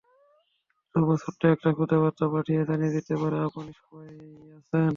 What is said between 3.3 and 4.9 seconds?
আপনি সভায় আছেন।